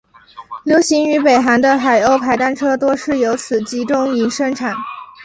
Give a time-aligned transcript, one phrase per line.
[0.63, 4.75] 流行于北韩的海鸥牌单车多是由此集中营生产。